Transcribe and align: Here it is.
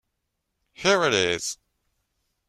Here 0.73 1.03
it 1.03 1.13
is. 1.13 1.59